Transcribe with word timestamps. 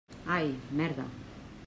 Ai, 0.35 0.49
merda. 0.79 1.05